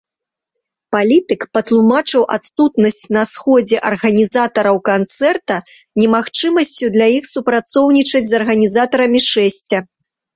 [0.93, 5.57] Палітык патлумачыў адсутнасць на сходзе арганізатараў канцэрта
[6.05, 9.83] немагчымасцю для іх супрацоўнічаць з арганізатарамі шэсця.